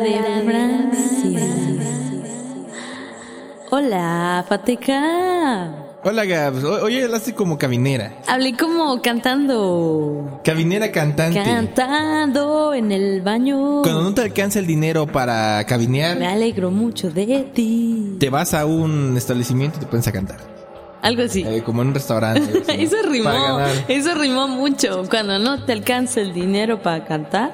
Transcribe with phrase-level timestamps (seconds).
[0.00, 1.40] La de Francia.
[3.70, 5.84] Hola, Fateca.
[6.04, 8.12] Hola Gabs, oye, hablaste como cabinera.
[8.28, 10.40] Hablé como cantando.
[10.44, 11.42] Cabinera cantante.
[11.42, 13.82] Cantando en el baño.
[13.82, 18.16] Cuando no te alcanza el dinero para Me cabinear, alegro mucho de ti.
[18.20, 20.38] te vas a un establecimiento y te pones a cantar.
[21.02, 21.42] Algo así.
[21.46, 22.62] Eh, como en un restaurante.
[22.62, 23.58] así, Eso rimó.
[23.88, 25.02] Eso rimó mucho.
[25.10, 27.52] Cuando no te alcanza el dinero para cantar.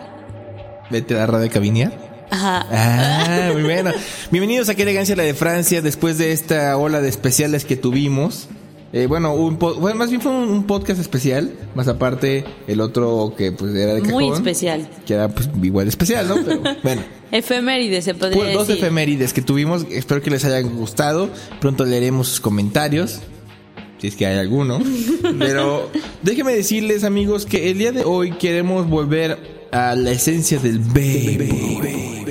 [0.91, 2.04] Vete a la radio cabinear.
[2.31, 2.67] Ajá.
[2.71, 3.93] Ah, muy bueno.
[4.31, 8.49] Bienvenidos a Qué Elegancia la de Francia después de esta ola de especiales que tuvimos.
[8.93, 12.81] Eh, bueno, un po- bueno, más bien fue un, un podcast especial, más aparte el
[12.81, 14.23] otro que pues era de cajón.
[14.25, 14.89] Muy especial.
[15.05, 16.37] Que era pues igual especial, ¿no?
[16.45, 17.03] Pero bueno.
[17.33, 18.85] Efeméride se podría Pues dos decir.
[18.85, 21.29] efemérides que tuvimos, espero que les hayan gustado.
[21.61, 23.19] Pronto leeremos sus comentarios,
[23.99, 24.81] si es que hay alguno.
[25.41, 25.91] Pero
[26.23, 32.25] déjenme decirles, amigos, que el día de hoy queremos volver a la esencia del Vaporwave.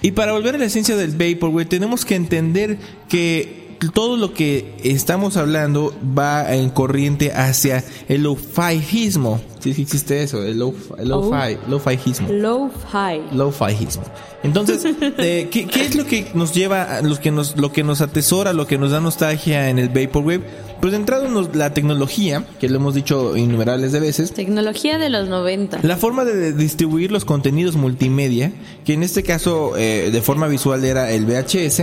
[0.00, 4.74] Y para volver a la esencia del Vaporwave, tenemos que entender que todo lo que
[4.84, 9.40] estamos hablando va en corriente hacia el lo-fiismo.
[9.60, 12.28] Si existe eso, el lo-fi, lo-fi, lo-fiismo.
[12.30, 13.34] Low-fi.
[13.36, 14.02] Lo-fiismo.
[14.42, 14.82] Entonces,
[15.18, 18.52] eh, ¿qué, qué es lo que nos lleva, lo que nos, lo que nos atesora,
[18.54, 20.40] lo que nos da nostalgia en el Vaporwave?
[20.80, 25.10] Pues de entrada nos- la tecnología, que lo hemos dicho innumerables de veces, Tecnología de
[25.10, 25.80] los 90.
[25.82, 28.52] la forma de distribuir los contenidos multimedia,
[28.86, 31.82] que en este caso eh, de forma visual era el VHS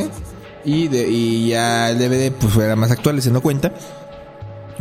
[0.67, 3.73] y, de, y ya el DVD pues era más actual, se no cuenta.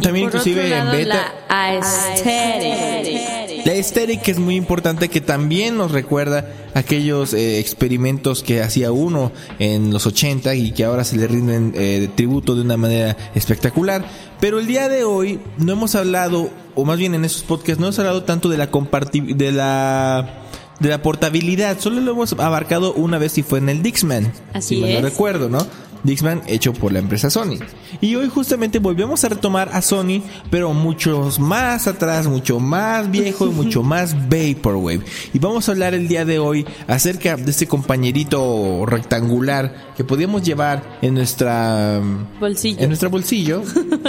[0.02, 1.34] También inclusive lado, en beta.
[1.48, 3.64] La aesthetic.
[3.66, 9.32] La estética es muy importante que también nos recuerda aquellos eh, experimentos que hacía uno
[9.58, 14.04] en los 80 y que ahora se le rinden eh, tributo de una manera espectacular.
[14.38, 17.86] Pero el día de hoy no hemos hablado, o más bien en esos podcasts, no
[17.86, 20.42] hemos hablado tanto de la comparti- de la
[20.80, 24.32] de la portabilidad, solo lo hemos abarcado una vez y fue en el Dixman.
[24.52, 25.02] Así si mal no es.
[25.04, 25.58] recuerdo, ¿no?
[26.04, 27.58] Dixman hecho por la empresa Sony.
[28.00, 33.46] Y hoy justamente volvemos a retomar a Sony, pero muchos más atrás, mucho más viejo
[33.46, 35.00] y mucho más Vaporwave.
[35.32, 40.42] Y vamos a hablar el día de hoy acerca de este compañerito rectangular que podíamos
[40.44, 42.00] llevar en nuestra
[42.38, 42.78] Bolsillo.
[42.80, 43.62] en nuestro bolsillo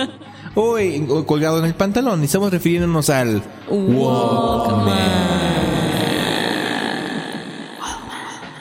[0.56, 2.22] o, en- o colgado en el pantalón.
[2.22, 3.42] Y estamos refiriéndonos al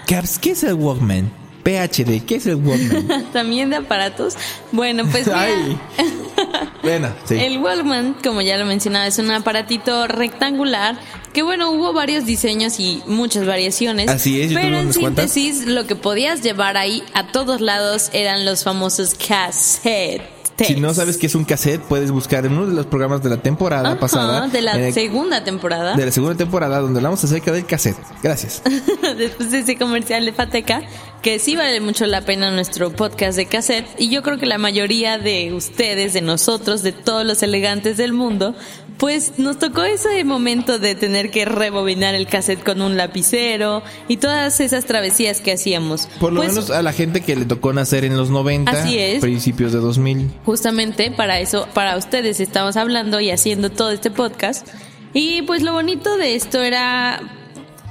[0.06, 1.30] Caps, ¿Qué es el Walkman?
[1.64, 3.26] PhD, ¿qué es el Walkman?
[3.32, 4.34] También de aparatos.
[4.70, 5.78] Bueno, pues mira, Ay.
[6.82, 7.34] Bueno, sí.
[7.34, 10.96] el Walkman, como ya lo mencionaba, es un aparatito rectangular
[11.32, 14.08] que bueno, hubo varios diseños y muchas variaciones.
[14.08, 18.44] Así es, yo pero en síntesis, lo que podías llevar ahí a todos lados eran
[18.44, 20.35] los famosos cassettes.
[20.64, 23.28] Si no sabes qué es un cassette, puedes buscar en uno de los programas de
[23.30, 24.48] la temporada Ajá, pasada.
[24.48, 25.94] de la el- segunda temporada.
[25.96, 27.96] de la segunda temporada, donde hablamos acerca del cassette.
[28.22, 28.62] Gracias.
[29.18, 30.82] después de ese comercial de Fateca,
[31.22, 33.86] que sí vale mucho la pena nuestro podcast de cassette.
[33.98, 38.12] Y yo creo que la mayoría de ustedes, de nosotros, de todos los elegantes del
[38.12, 38.54] mundo,
[38.98, 44.16] pues nos tocó ese momento de tener que rebobinar el cassette con un lapicero y
[44.16, 46.08] todas esas travesías que hacíamos.
[46.18, 48.98] Por lo Pues, menos a la gente que le tocó nacer en los 90, Así
[48.98, 49.20] es.
[49.20, 50.30] principios de 2000.
[50.44, 54.66] Justamente para eso, para ustedes estamos hablando y haciendo todo este podcast.
[55.12, 57.20] Y pues lo bonito de esto era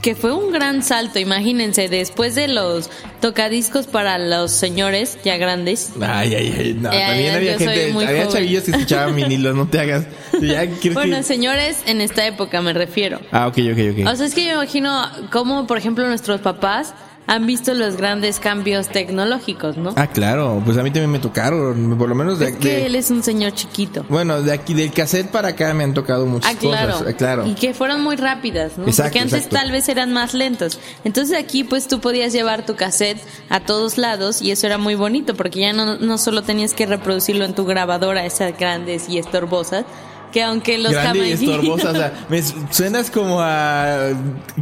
[0.01, 2.91] que fue un gran salto, imagínense, después de los
[3.21, 5.93] tocadiscos para los señores ya grandes.
[5.99, 6.73] Ay, ay, ay.
[6.79, 7.93] No, también había gente, había
[8.25, 8.29] joven.
[8.29, 10.05] chavillos que escuchaban vinilos, no te hagas.
[10.41, 13.19] Ya, ¿quieres Bueno, que- señores, en esta época me refiero.
[13.31, 14.07] Ah, ok, ok, ok.
[14.11, 16.93] O sea, es que yo me imagino cómo, por ejemplo, nuestros papás
[17.27, 19.93] han visto los grandes cambios tecnológicos, ¿no?
[19.95, 22.85] Ah, claro, pues a mí también me tocaron, por lo menos de, es que de-
[22.85, 24.05] él es un señor chiquito.
[24.09, 26.91] bueno, de aquí del cassette para acá me han tocado muchas Ah, claro.
[26.93, 27.45] cosas, eh, claro.
[27.47, 28.85] Y que fueron muy rápidas, ¿no?
[28.85, 29.55] Exacto, Porque antes exacto.
[29.57, 30.79] tal vez eran más lentos.
[31.03, 33.19] Entonces aquí pues tú podías llevar tu cassette
[33.49, 36.85] a todos lados y eso era muy bonito porque ya no, no solo tenías que
[36.85, 39.85] reproducirlo en tu grabadora, esas grandes y estorbosas,
[40.35, 44.09] que aunque los Grande y estorbosa, o sea, me suenas como a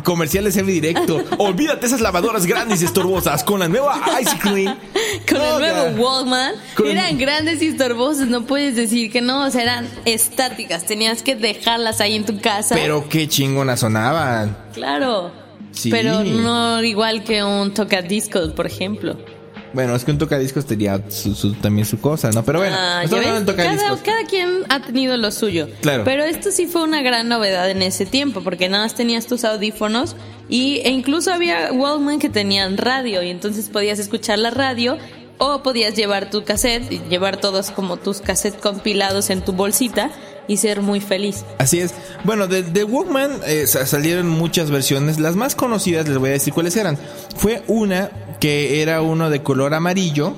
[0.04, 1.20] comerciales semi directo.
[1.40, 4.78] Olvídate esas lavadoras grandes y estorbosas con la nueva Ice Clean.
[5.28, 6.00] con No, el nuevo ya.
[6.00, 10.86] Walkman Con- eran grandes y estorbosos, no puedes decir que no, o sea, eran estáticas,
[10.86, 12.76] tenías que dejarlas ahí en tu casa.
[12.76, 14.56] Pero qué chingona sonaban.
[14.76, 15.32] claro.
[15.72, 15.90] Sí.
[15.90, 19.18] Pero no igual que un tocadiscos, por ejemplo.
[19.74, 22.44] Bueno, es que un tocadiscos tenía su- su- también su cosa, ¿no?
[22.46, 23.04] Pero bueno, Ah,
[24.04, 25.68] cada, quien ha tenido lo suyo.
[25.82, 26.04] Claro.
[26.04, 29.44] Pero esto sí fue una gran novedad en ese tiempo, porque nada más tenías tus
[29.44, 30.16] audífonos
[30.50, 34.98] y, e incluso había Walkman que tenían radio y entonces podías escuchar la radio
[35.40, 40.12] o podías llevar tu cassette y llevar todos como tus cassettes compilados en tu bolsita
[40.48, 41.44] y ser muy feliz.
[41.58, 41.94] Así es.
[42.24, 45.20] Bueno, de, de Walkman eh, sa- salieron muchas versiones.
[45.20, 46.98] Las más conocidas, les voy a decir cuáles eran.
[47.38, 48.12] Fue una
[48.44, 50.34] que era uno de color amarillo,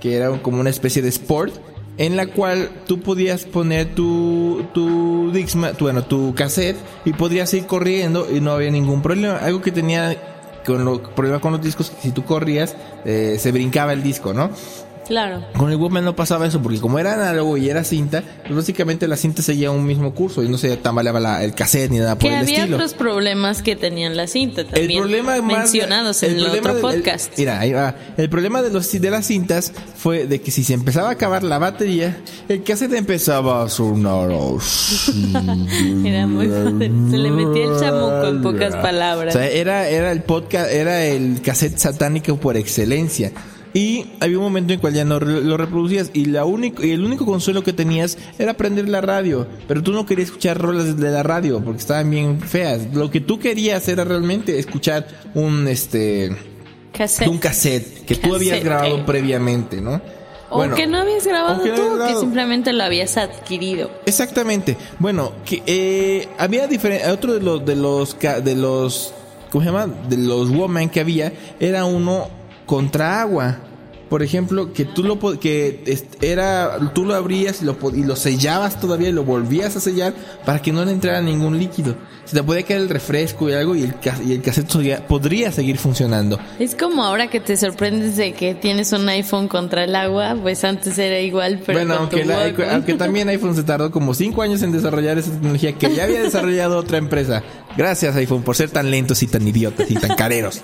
[0.00, 1.52] que era como una especie de sport,
[1.98, 7.52] en la cual tú podías poner tu, tu Dixman, tu, bueno, tu cassette y podrías
[7.52, 9.36] ir corriendo y no había ningún problema.
[9.36, 10.16] Algo que tenía
[10.64, 14.32] con lo, problema con los discos, que si tú corrías, eh, se brincaba el disco,
[14.32, 14.48] ¿no?
[15.06, 15.44] Claro.
[15.56, 19.08] Con el Walkman no pasaba eso, porque como era análogo y era cinta, pues básicamente
[19.08, 22.14] la cinta seguía un mismo curso y no se tambaleaba la- el cassette ni nada
[22.14, 22.76] por Que el había estilo.
[22.76, 24.90] otros problemas que tenían la cinta también.
[24.92, 27.32] el problema más mencionados el en el otro del- el- podcast.
[27.36, 27.94] mira, ahí va.
[28.16, 31.42] El problema de los de las cintas fue de que si se empezaba a acabar
[31.42, 32.16] la batería,
[32.48, 34.30] el cassette empezaba a sonar.
[36.04, 36.46] Era muy.
[36.46, 39.34] Se le metía el chamuco en pocas palabras.
[39.34, 43.32] O sea, era, era el podcast, era el cassette satánico por excelencia.
[43.74, 46.90] Y había un momento en el cual ya no lo reproducías y la único y
[46.90, 50.96] el único consuelo que tenías era prender la radio, pero tú no querías escuchar rolas
[50.96, 52.94] de la radio porque estaban bien feas.
[52.94, 56.36] Lo que tú querías era realmente escuchar un este
[56.92, 57.28] Cassette.
[57.28, 60.00] un cassette que tú habías grabado previamente, ¿no?
[60.50, 63.90] O Bueno, que no habías grabado que tú, habías que simplemente lo habías adquirido.
[64.04, 64.76] Exactamente.
[64.98, 67.10] Bueno, que eh, había diferente.
[67.10, 69.14] Otro de los de los de los
[69.50, 69.86] ¿cómo se llama?
[69.86, 72.28] De los Woman que había era uno
[72.66, 73.58] contra agua.
[74.08, 75.82] Por ejemplo, que tú lo que
[76.20, 80.12] era tú lo abrías y lo y lo sellabas todavía y lo volvías a sellar
[80.44, 81.94] para que no le entrara ningún líquido.
[82.26, 83.94] Se te podía caer el refresco y algo y el
[84.26, 86.38] y el cassette podría- podría seguir funcionando.
[86.58, 90.62] Es como ahora que te sorprendes de que tienes un iPhone contra el agua, pues
[90.62, 94.60] antes era igual, pero bueno, aunque, la- aunque también iPhone se tardó como 5 años
[94.60, 97.42] en desarrollar esa tecnología que ya había desarrollado otra empresa.
[97.78, 100.60] Gracias iPhone por ser tan lentos y tan idiotas y tan careros.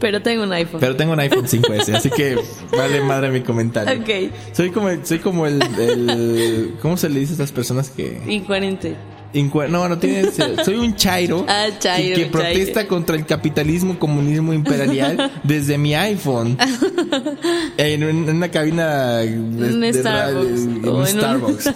[0.00, 0.80] Pero tengo un iPhone.
[0.80, 2.38] Pero tengo un iPhone 5S, así que
[2.76, 4.00] vale madre mi comentario.
[4.00, 4.32] Ok.
[4.52, 8.20] Soy como el, soy como el, el- ¿cómo se le dice a estas personas que
[8.26, 8.96] Incoherente.
[9.32, 10.34] No, no tienes
[10.64, 12.88] soy un chairo, Ah, chairo, que, que protesta chairo.
[12.88, 16.56] contra el capitalismo comunismo imperial desde mi iPhone.
[17.76, 21.70] en, en una cabina de, Un de Starbucks, radio, en o un en Starbucks.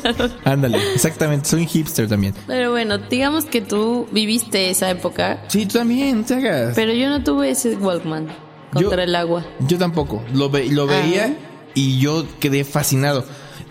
[0.45, 2.35] Ándale, exactamente, soy un hipster también.
[2.47, 6.73] Pero bueno, digamos que tú viviste esa época, Sí, tú también, te hagas.
[6.75, 8.27] pero yo no tuve ese Walkman
[8.73, 9.45] contra Yo- el agua.
[9.61, 10.23] Yo tampoco.
[10.35, 11.35] Lo, ve- lo veía Ajá.
[11.75, 13.25] y yo quedé fascinado.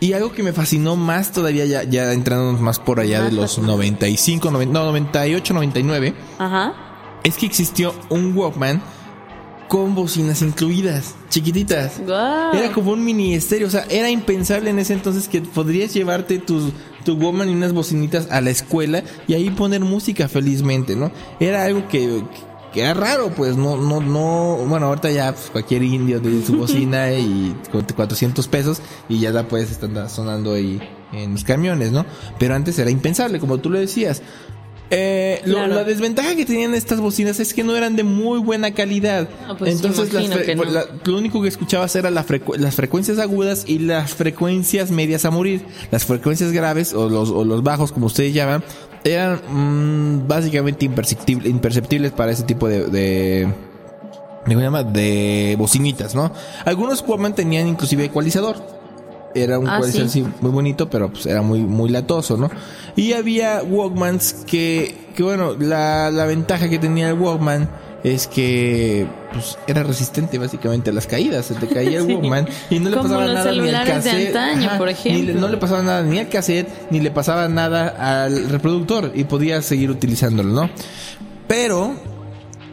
[0.03, 3.57] Y algo que me fascinó más todavía, ya, ya entrándonos más por allá de los
[3.57, 6.73] 95, 90, no, 98, 99, Ajá.
[7.23, 8.83] es que existió un Walkman
[9.69, 12.01] con bocinas incluidas, chiquititas.
[12.01, 16.37] Era como un mini estéreo, o sea, era impensable en ese entonces que podrías llevarte
[16.37, 16.73] tus,
[17.05, 21.13] tu Walkman y unas bocinitas a la escuela y ahí poner música felizmente, ¿no?
[21.39, 25.83] Era algo que, que era raro, pues, no, no, no, bueno, ahorita ya pues, cualquier
[25.83, 30.81] indio de su bocina y con 400 pesos y ya la puedes estar sonando ahí
[31.11, 32.05] en los camiones, ¿no?
[32.39, 34.21] Pero antes era impensable, como tú lo decías.
[34.95, 35.73] Eh, lo- Claro.
[35.75, 39.27] La desventaja que tenían estas bocinas es que no eran de muy buena calidad.
[39.47, 40.63] Ah, pues, Entonces, las no.
[40.65, 45.25] la- lo único que escuchabas era la frecu- las frecuencias agudas y las frecuencias medias
[45.25, 45.65] a morir.
[45.91, 48.63] Las frecuencias graves o los, o los bajos, como ustedes llaman,
[49.03, 53.47] eran mm, básicamente imperceptible- imperceptibles para ese tipo de, de.
[54.91, 56.31] De bocinitas, ¿no?
[56.65, 58.82] Algunos Walkman tenían inclusive ecualizador.
[59.35, 60.21] Era un Ah, ecualizador sí.
[60.23, 62.49] sí, muy bonito, pero pues era muy, muy latoso, ¿no?
[62.95, 67.67] Y había Walkmans que, que bueno, la, la ventaja que tenía el Walkman
[68.03, 72.13] es que pues era resistente básicamente a las caídas, se te caía el Sí.
[72.13, 74.87] Walkman y no le Como pasaba los nada ni al celulares de cassette, antaño, por
[74.87, 75.41] ni le- ejemplo.
[75.41, 79.65] no le pasaba nada ni al cassette, ni le pasaba nada al reproductor y podías
[79.65, 80.69] seguir utilizándolo, ¿no?
[81.47, 81.93] Pero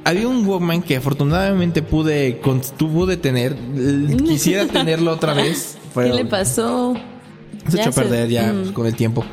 [0.05, 3.55] había un Walkman que afortunadamente pude, con- pude tener,
[4.27, 5.77] quisiera tenerlo otra vez.
[5.95, 6.95] ¿Qué le pasó?
[7.69, 8.61] Se Ya echó a se- perder ya Mm.
[8.61, 9.25] pues, con el tiempo.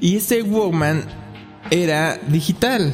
[0.00, 1.04] Y este Walkman
[1.70, 2.92] era digital.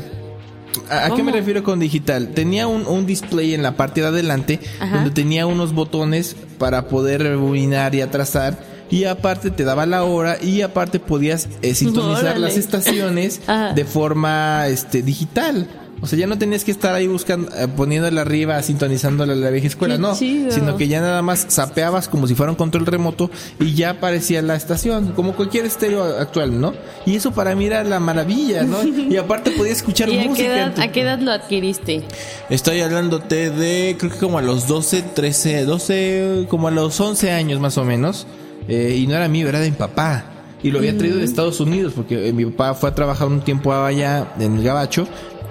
[0.90, 2.28] ¿A, a qué me refiero con digital?
[2.35, 4.97] Tenía un, un display en la parte de adelante Ajá.
[4.97, 8.59] donde tenía unos botones para poder rebobinar y atrasar
[8.90, 12.40] y aparte te daba la hora y aparte podías eh, sintonizar Órale.
[12.40, 13.40] las estaciones
[13.75, 15.69] de forma este digital.
[16.02, 19.50] O sea, ya no tenías que estar ahí buscando, eh, poniéndole arriba, sintonizándole a la
[19.50, 20.14] vieja escuela, Qué no.
[20.16, 20.50] chido.
[20.50, 23.30] Sino que ya nada más zapeabas como si fuera un control remoto
[23.61, 26.75] y ya aparecía la estación, como cualquier estéreo actual, ¿no?
[27.06, 28.82] Y eso para mí era la maravilla, ¿no?
[28.82, 30.49] Y aparte podías escuchar ¿Y a música.
[30.49, 32.02] qué, en edad, tu- a qué edad lo adquiriste?
[32.50, 37.30] Estoy hablándote de, creo que como a los 12, 13, 12, como a los 11
[37.30, 38.26] años más o menos.
[38.68, 40.25] Eh, y no era mío, era de mi papá.
[40.64, 43.40] Y lo había traído de Estados Unidos, porque eh, mi papá fue a trabajar un
[43.40, 45.09] tiempo allá en el Gabacho,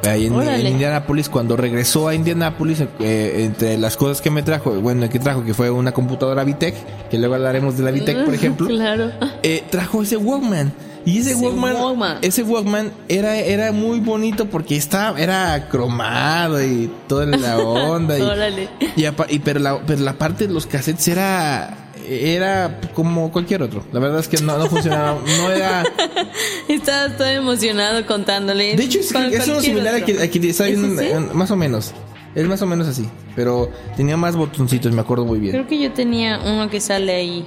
[0.10, 1.30] ahí en, en Indianápolis.
[1.30, 5.54] Cuando regresó a Indianápolis, eh, entre las cosas que me trajo, bueno, que trajo, que
[5.54, 6.76] fue una computadora Vitec,
[7.10, 9.12] que luego hablaremos de la Vitec, por ejemplo Claro.
[9.44, 10.72] eh, trajo ese Walkman.
[11.04, 12.18] Y ese, Ese Walkman, Walkman.
[12.22, 18.20] ese Walkman era, era muy bonito porque estaba, era cromado y toda la onda.
[18.20, 18.70] y, Órale.
[18.96, 19.06] y
[19.36, 23.84] y pero, la, pero la parte de los cassettes era, era como cualquier otro.
[23.92, 25.84] La verdad es que no, no funcionaba, no era...
[26.68, 28.76] Estabas todo emocionado contándole.
[28.76, 30.06] De hecho, es, es uno similar a otro.
[30.18, 31.12] que, a que está ¿Es viendo, ese?
[31.14, 31.94] eh, más o menos.
[32.36, 33.08] Es más o menos así.
[33.36, 35.52] Pero tenía más botoncitos, me acuerdo muy bien.
[35.54, 37.46] Creo que yo tenía uno que sale ahí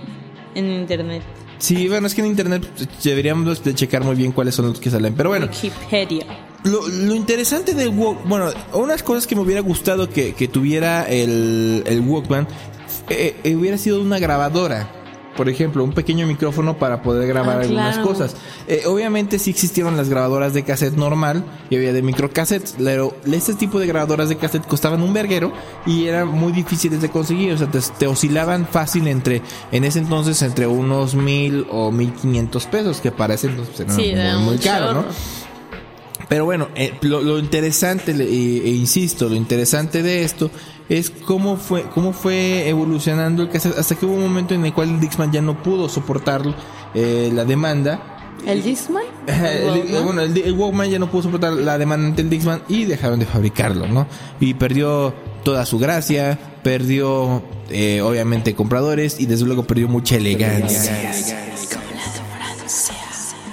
[0.55, 1.23] en internet.
[1.59, 2.67] Sí, bueno, es que en internet
[3.03, 5.15] deberíamos de checar muy bien cuáles son los que salen.
[5.15, 6.27] Pero bueno, Wikipedia.
[6.65, 11.05] Lo, lo interesante del Walkman, bueno, unas cosas que me hubiera gustado que, que tuviera
[11.05, 12.47] el, el Walkman,
[13.09, 14.89] eh, eh, hubiera sido una grabadora.
[15.37, 18.09] Por ejemplo, un pequeño micrófono para poder grabar Ah, algunas claro.
[18.09, 18.37] cosas.
[18.69, 23.55] Eh, obviamente sí existieron las grabadoras de cassette normal y había de microcassettes, pero este
[23.55, 25.53] tipo de grabadoras de cassette costaban un verguero
[25.87, 27.53] y eran muy difíciles de conseguir.
[27.53, 29.43] O sea, te, te oscilaban fácil entre,
[29.73, 33.93] en ese entonces, entre unos mil o mil quinientos pesos, que para ese entonces era
[33.93, 35.05] Sí, muy, muy caro, ¿no?
[36.29, 40.51] Pero bueno, eh, lo, lo interesante, e, e insisto, lo interesante de esto
[40.89, 44.73] es cómo fue, cómo fue evolucionando el cassette hasta que hubo un momento en el
[44.73, 46.43] cual el Dixman ya no pudo soportar
[46.95, 48.11] eh, la demanda.
[48.47, 49.05] ¿El Discman?
[49.27, 50.05] El- Walkman?
[50.05, 53.19] bueno, el, el Walkman ya no pudo soportar la demanda ante el Dixman y dejaron
[53.19, 54.07] de fabricarlo, ¿no?
[54.41, 55.15] Y perdió
[55.45, 60.93] toda su gracia, perdió eh, obviamente compradores y desde luego perdió mucha elegancia.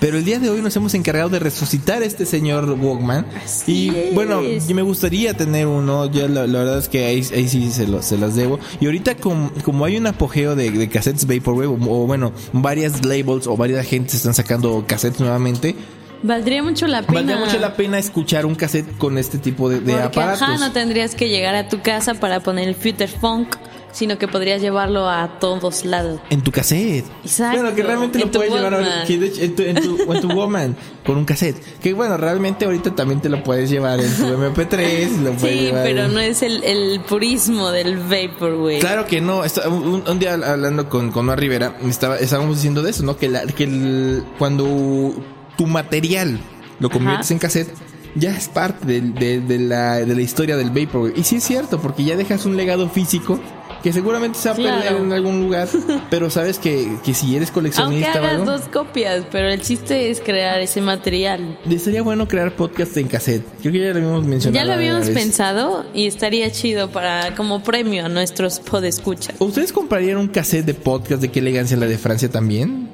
[0.01, 3.25] Pero el día de hoy nos hemos encargado de resucitar a este señor Walkman.
[3.67, 4.13] y es.
[4.15, 6.11] bueno, y me gustaría tener uno.
[6.11, 8.59] Ya la, la verdad es que ahí, ahí sí se, lo- se las debo.
[8.79, 13.05] Y ahorita, com- como hay un apogeo de, de cassettes Vaporwave, o, o bueno, varias
[13.05, 15.75] labels o varias agentes están sacando cassettes nuevamente.
[16.23, 17.13] Valdría mucho la pena.
[17.13, 20.41] Valdría mucho la pena escuchar un cassette con este tipo de, de Porque, aparatos.
[20.43, 23.55] ajá, no tendrías que llegar a tu casa para poner el Future Funk,
[23.91, 26.19] sino que podrías llevarlo a todos lados.
[26.29, 27.05] En tu cassette.
[27.23, 27.59] Exacto.
[27.61, 30.27] Bueno, que realmente En lo puedes llevar de en tu, en tu, o en tu
[30.31, 31.57] Walkman con un cassette.
[31.79, 35.21] Que bueno, realmente ahorita también te lo puedes llevar en tu MP3.
[35.23, 38.79] Lo puedes Sí, llevar pero en- no es el, el purismo del Vaporwave.
[38.79, 39.43] Claro que no.
[39.43, 43.17] Está- un, un día hablando con, con Noah Rivera, estaba, estábamos diciendo de eso, ¿no?
[43.17, 45.13] Que, la, que el- cuando
[45.57, 46.39] tu material
[46.79, 47.33] lo conviertes Ajá.
[47.33, 47.73] en cassette,
[48.15, 51.13] ya es parte del- de, de la, de la historia del Vaporwave.
[51.15, 53.39] Y sí es cierto, porque ya dejas un legado físico
[53.83, 54.81] que seguramente se va a Claro.
[54.81, 55.67] perder en algún lugar,
[56.09, 60.09] pero sabes que, que si eres Aunque coleccionista o hagas dos copias, pero el chiste
[60.11, 61.57] es crear ese material.
[61.69, 63.43] estaría bueno crear podcast en cassette.
[63.61, 64.63] Creo que ya lo habíamos mencionado.
[64.63, 69.35] Ya lo habíamos pensado y estaría chido para como premio a nuestros podescuchas.
[69.39, 72.89] ¿Ustedes comprarían un cassette de podcast de qué elegancia la de Francia también?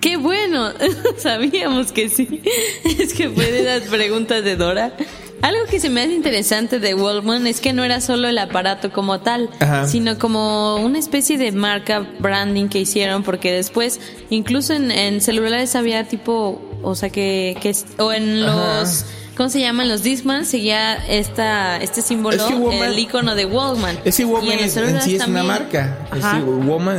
[0.00, 0.70] ¡Qué bueno!
[1.18, 2.40] Sabíamos que sí.
[2.84, 4.92] Es que fue de las preguntas de Dora.
[5.42, 8.90] Algo que se me hace interesante de Walkman es que no era solo el aparato
[8.92, 9.86] como tal, Ajá.
[9.86, 15.76] sino como una especie de marca branding que hicieron, porque después, incluso en, en celulares
[15.76, 17.56] había tipo, o sea, que,
[17.98, 18.80] o en Ajá.
[18.80, 19.04] los,
[19.36, 19.88] ¿cómo se llaman?
[19.88, 23.96] Los Discman seguía esta, este símbolo, Es que Walkman- el icono de Walkman.
[24.04, 25.98] Es que Y Woman los es- en celulares sí es una marca.
[26.10, 26.42] Ajá.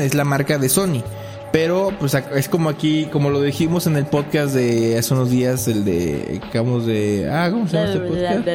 [0.01, 1.03] es la marca de Sony.
[1.51, 5.67] Pero, pues, es como aquí, como lo dijimos en el podcast de hace unos días,
[5.67, 8.47] el de, acabamos de, ah, ¿cómo se llama este podcast?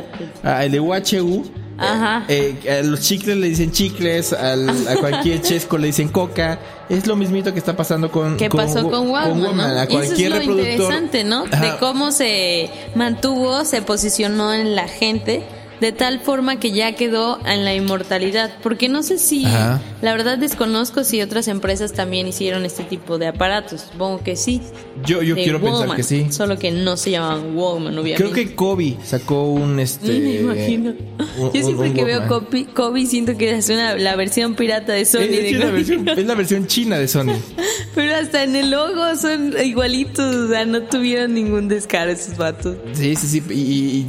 [0.44, 1.44] Ah, el de UHU.
[1.76, 2.24] Ajá.
[2.28, 6.60] Eh, eh, a los chicles le dicen chicles, al- a cualquier chesco le dicen coca.
[6.88, 9.42] Es lo mismito que está pasando con ¿Qué pasó Wo- con Walkman?
[9.42, 9.74] Walkman.
[9.74, 9.80] ¿no?
[9.80, 10.70] A Y eso es cualquier lo reproductor.
[10.72, 11.44] interesante, ¿no?
[11.50, 11.72] Ajá.
[11.72, 15.42] De cómo se mantuvo, se posicionó en la gente
[15.84, 18.50] de tal forma que ya quedó en la inmortalidad.
[18.62, 19.82] Porque no sé si, Ajá.
[20.00, 23.82] la verdad desconozco si otras empresas también hicieron este tipo de aparatos.
[23.92, 24.62] Supongo que sí.
[25.04, 26.26] Yo, yo De quiero pensar que sí.
[26.30, 28.16] Solo que no se llamaban Walkman, obviamente.
[28.22, 30.06] Creo que Kobe sacó un este.
[30.20, 30.94] me imagino.
[31.38, 32.26] un- Yo siempre un que veo.
[32.28, 35.20] Kobe, Kobe siento que es una, la versión pirata de Sony.
[35.22, 37.34] Es, de es la versión, es la versión china de Sony.
[37.94, 42.76] Pero hasta en el logo son igualitos, o sea, no tuvieron ningún descaro esos vatos.
[42.94, 43.42] Sí, sí, sí.
[43.50, 43.52] Y,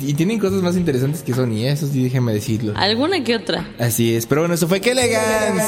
[0.05, 2.73] y- y tienen cosas más interesantes que Sony, eso sí, déjeme decirlo.
[2.75, 3.67] Alguna que otra.
[3.79, 5.63] Así es, pero bueno, eso fue qué elegancia.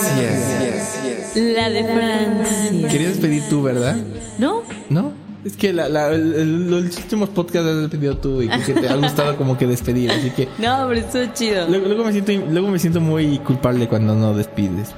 [1.35, 2.87] La de Francia.
[2.89, 3.95] Querías despedir tú, ¿verdad?
[4.39, 4.63] ¿No?
[4.89, 5.13] ¿No?
[5.45, 8.89] Es que la, la- el- el- los últimos podcasts has despedido tú y que te
[8.89, 11.67] ha gustado como que despedir, así que No, pero estuvo chido.
[11.69, 14.89] luego, luego me siento luego me siento muy culpable cuando no despides.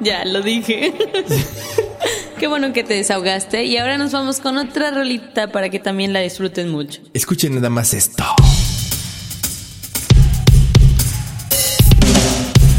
[0.00, 0.92] Ya, lo dije.
[2.38, 3.64] Qué bueno que te desahogaste.
[3.64, 7.00] Y ahora nos vamos con otra rolita para que también la disfruten mucho.
[7.14, 8.24] Escuchen nada más esto.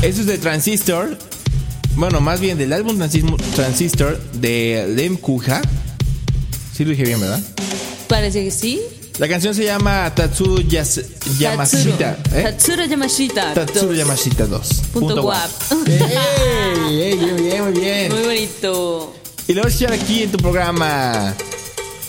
[0.05, 1.17] Eso es de Transistor.
[1.95, 2.99] Bueno, más bien del álbum
[3.55, 5.61] Transistor de Lem Kuja.
[6.75, 7.39] Sí lo dije bien, ¿verdad?
[8.07, 8.79] Parece que sí.
[9.17, 11.01] La canción se llama Tatsuro Yas-
[11.39, 12.17] Yamashita.
[12.17, 12.37] Tatsuro.
[12.39, 12.43] ¿eh?
[12.43, 13.53] Tatsuro Yamashita.
[13.55, 13.97] Tatsuro Dos.
[13.97, 14.69] Yamashita 2.
[14.93, 15.49] Punto guap.
[15.87, 17.01] ¡Ey!
[17.01, 17.15] ¡Ey!
[17.15, 18.11] Muy bien, muy bien.
[18.13, 19.15] Muy bonito.
[19.47, 21.33] Y lo vas a escuchar aquí en tu programa.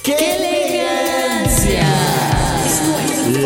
[0.03, 1.88] ¡Qué, elegancia!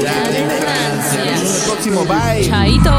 [0.02, 1.24] La de Francia.
[1.24, 2.04] Nos vemos el próximo.
[2.06, 2.48] Bye.
[2.48, 2.98] Chaito.